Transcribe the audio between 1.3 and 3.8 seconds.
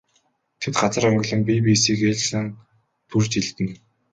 бие биесийг ээлжлэн түрж элдэнэ.